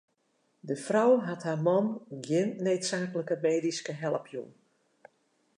[0.69, 1.91] De frou hat har man
[2.29, 4.51] gjin needsaaklike medyske help jûn.